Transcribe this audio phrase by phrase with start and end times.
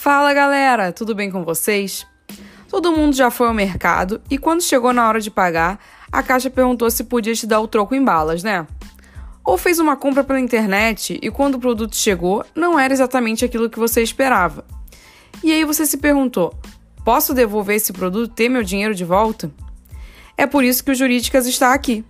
[0.00, 2.06] Fala galera, tudo bem com vocês?
[2.68, 5.80] Todo mundo já foi ao mercado e quando chegou na hora de pagar,
[6.10, 8.64] a caixa perguntou se podia te dar o troco em balas, né?
[9.44, 13.68] Ou fez uma compra pela internet e quando o produto chegou, não era exatamente aquilo
[13.68, 14.64] que você esperava.
[15.42, 16.54] E aí você se perguntou:
[17.04, 19.50] posso devolver esse produto e ter meu dinheiro de volta?
[20.36, 22.04] É por isso que o Jurídicas está aqui.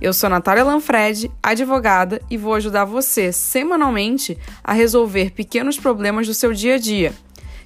[0.00, 6.34] Eu sou Natália Lanfred, advogada, e vou ajudar você semanalmente a resolver pequenos problemas do
[6.34, 7.12] seu dia a dia,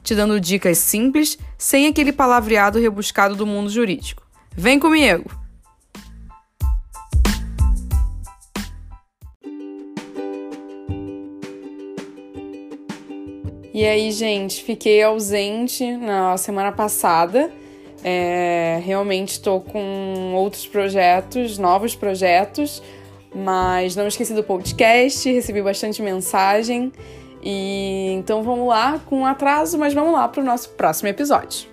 [0.03, 4.23] te dando dicas simples, sem aquele palavreado rebuscado do mundo jurídico.
[4.57, 5.43] Vem comigo!
[13.75, 17.51] E aí, gente, fiquei ausente na semana passada.
[18.05, 22.83] É, realmente estou com outros projetos, novos projetos,
[23.35, 26.93] mas não esqueci do podcast, recebi bastante mensagem.
[27.43, 31.73] E então vamos lá, com atraso, mas vamos lá para o nosso próximo episódio.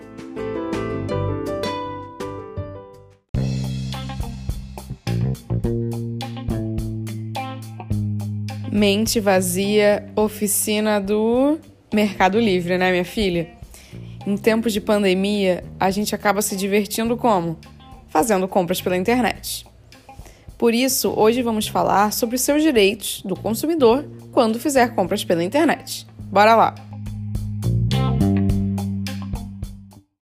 [8.71, 11.59] Mente vazia, oficina do
[11.93, 13.49] Mercado Livre, né, minha filha?
[14.25, 17.57] Em tempos de pandemia, a gente acaba se divertindo como?
[18.07, 19.68] Fazendo compras pela internet.
[20.59, 25.41] Por isso, hoje vamos falar sobre os seus direitos do consumidor quando fizer compras pela
[25.41, 26.05] internet.
[26.29, 26.75] Bora lá!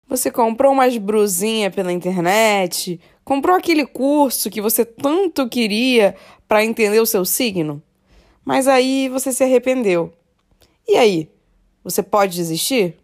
[0.07, 2.99] Você comprou umas brusinhas pela internet?
[3.25, 6.15] Comprou aquele curso que você tanto queria
[6.47, 7.81] para entender o seu signo?
[8.45, 10.13] Mas aí você se arrependeu.
[10.87, 11.31] E aí?
[11.83, 12.95] Você pode desistir?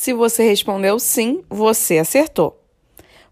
[0.00, 2.58] Se você respondeu sim, você acertou.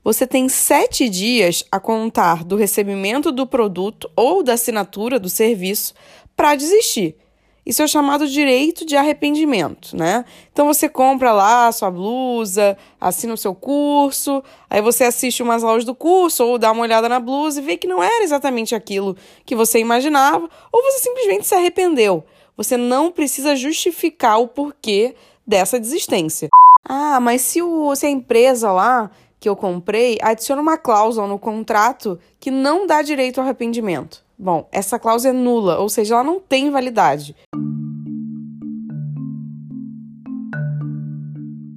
[0.05, 5.95] Você tem sete dias a contar do recebimento do produto ou da assinatura do serviço
[6.37, 7.17] para desistir.
[7.65, 10.27] Isso é chamado direito de arrependimento, né?
[10.53, 15.87] Então você compra lá sua blusa, assina o seu curso, aí você assiste umas aulas
[15.87, 19.17] do curso ou dá uma olhada na blusa e vê que não era exatamente aquilo
[19.47, 22.27] que você imaginava, ou você simplesmente se arrependeu.
[22.59, 25.15] Você não precisa justificar o porquê
[25.49, 26.51] dessa desistência.
[26.85, 29.11] Ah, mas se, o, se a empresa lá
[29.41, 34.23] que eu comprei adiciona uma cláusula no contrato que não dá direito ao arrependimento.
[34.39, 37.35] Bom, essa cláusula é nula, ou seja, ela não tem validade.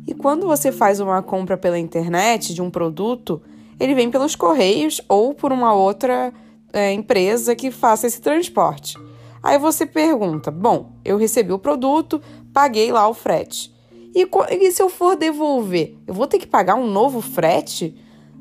[0.06, 3.42] E quando você faz uma compra pela internet de um produto,
[3.80, 6.34] ele vem pelos correios ou por uma outra
[6.74, 8.98] é, empresa que faça esse transporte.
[9.44, 12.22] Aí você pergunta: bom, eu recebi o produto,
[12.54, 13.74] paguei lá o frete.
[14.14, 17.96] E, e se eu for devolver, eu vou ter que pagar um novo frete?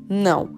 [0.09, 0.55] Não.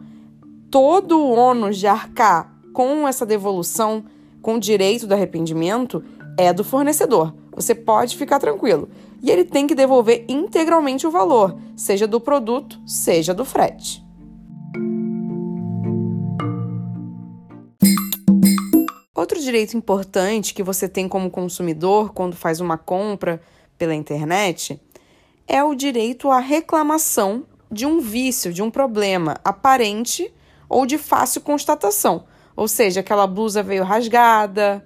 [0.71, 4.03] Todo o ônus de arcar com essa devolução,
[4.41, 6.03] com o direito do arrependimento,
[6.37, 7.33] é do fornecedor.
[7.55, 8.89] Você pode ficar tranquilo.
[9.21, 14.02] E ele tem que devolver integralmente o valor, seja do produto, seja do frete.
[19.23, 23.41] Outro direito importante que você tem como consumidor quando faz uma compra
[23.77, 24.77] pela internet
[25.47, 30.29] é o direito à reclamação de um vício, de um problema aparente
[30.67, 32.25] ou de fácil constatação.
[32.53, 34.85] Ou seja, aquela blusa veio rasgada,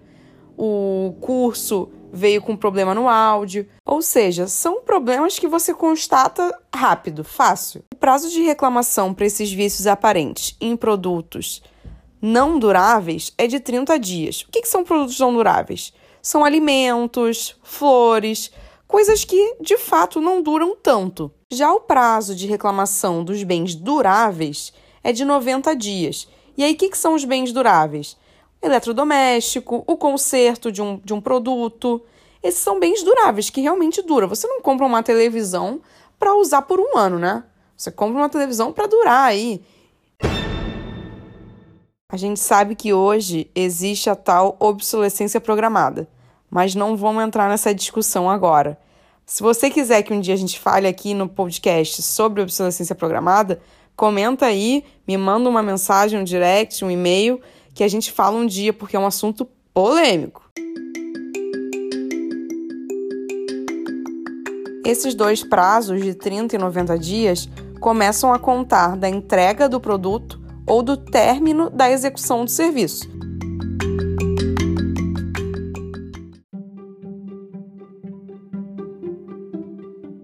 [0.56, 3.68] o curso veio com problema no áudio.
[3.84, 7.84] Ou seja, são problemas que você constata rápido, fácil.
[7.92, 11.64] O prazo de reclamação para esses vícios aparentes em produtos
[12.22, 14.42] não duráveis é de 30 dias.
[14.42, 15.94] O que, que são produtos não duráveis?
[16.22, 18.52] São alimentos, flores,
[18.88, 21.32] coisas que de fato não duram tanto.
[21.52, 24.74] Já o prazo de reclamação dos bens duráveis
[25.04, 26.28] é de 90 dias
[26.58, 28.18] e aí, o que, que são os bens duráveis?
[28.60, 32.02] Eletrodoméstico, o conserto de um, de um produto.
[32.42, 34.28] Esses são bens duráveis, que realmente duram.
[34.28, 35.80] Você não compra uma televisão
[36.18, 37.44] para usar por um ano, né?
[37.76, 39.64] Você compra uma televisão para durar aí.
[42.10, 46.08] A gente sabe que hoje existe a tal obsolescência programada,
[46.50, 48.80] mas não vamos entrar nessa discussão agora.
[49.26, 53.60] Se você quiser que um dia a gente fale aqui no podcast sobre obsolescência programada,
[53.98, 57.42] Comenta aí, me manda uma mensagem, um direct, um e-mail,
[57.74, 59.44] que a gente fala um dia, porque é um assunto
[59.74, 60.48] polêmico.
[64.86, 67.50] Esses dois prazos, de 30 e 90 dias,
[67.80, 73.10] começam a contar da entrega do produto ou do término da execução do serviço.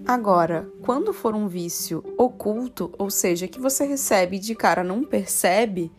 [0.05, 5.91] Agora, quando for um vício oculto, ou seja, que você recebe de cara não percebe,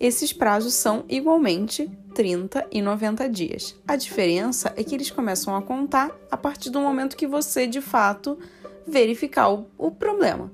[0.00, 3.76] esses prazos são igualmente 30 e 90 dias.
[3.86, 7.80] A diferença é que eles começam a contar a partir do momento que você de
[7.80, 8.38] fato
[8.86, 10.50] verificar o, o problema.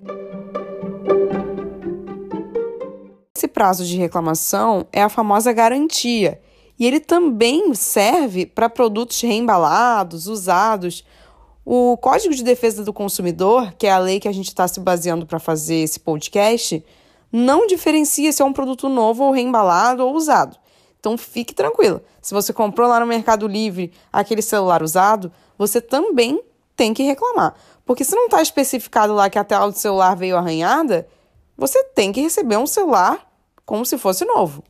[3.56, 6.38] Prazo de reclamação é a famosa garantia,
[6.78, 11.02] e ele também serve para produtos reembalados, usados.
[11.64, 14.78] O Código de Defesa do Consumidor, que é a lei que a gente está se
[14.78, 16.84] baseando para fazer esse podcast,
[17.32, 20.58] não diferencia se é um produto novo ou reembalado ou usado.
[21.00, 22.02] Então fique tranquilo.
[22.20, 26.42] Se você comprou lá no Mercado Livre aquele celular usado, você também
[26.76, 27.54] tem que reclamar.
[27.86, 31.08] Porque se não está especificado lá que a tela do celular veio arranhada,
[31.56, 33.26] você tem que receber um celular
[33.66, 34.62] como se fosse novo.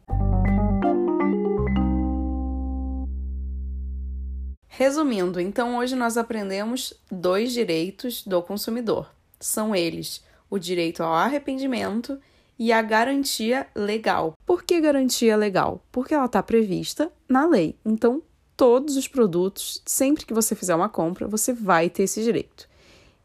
[4.67, 9.11] Resumindo, então hoje nós aprendemos dois direitos do consumidor.
[9.39, 12.19] São eles o direito ao arrependimento
[12.59, 14.35] e a garantia legal.
[14.45, 15.83] Por que garantia legal?
[15.93, 17.77] Porque ela está prevista na lei.
[17.85, 18.23] Então,
[18.57, 22.69] todos os produtos, sempre que você fizer uma compra, você vai ter esse direito.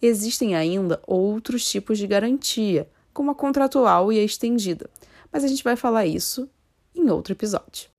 [0.02, 4.90] Existem ainda outros tipos de garantia, como a contratual e a estendida,
[5.31, 6.50] mas a gente vai falar isso
[6.95, 7.89] em outro episódio.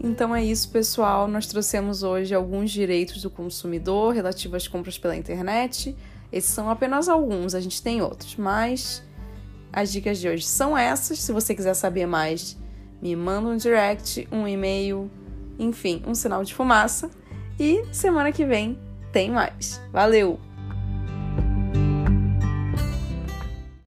[0.00, 1.26] Então é isso, pessoal.
[1.26, 5.96] Nós trouxemos hoje alguns direitos do consumidor relativos às compras pela internet.
[6.30, 9.02] Esses são apenas alguns, a gente tem outros, mas
[9.72, 11.20] as dicas de hoje são essas.
[11.20, 12.56] Se você quiser saber mais,
[13.00, 15.10] me manda um direct, um e-mail,
[15.58, 17.10] enfim, um sinal de fumaça.
[17.58, 18.78] E semana que vem
[19.10, 19.80] tem mais.
[19.90, 20.53] Valeu!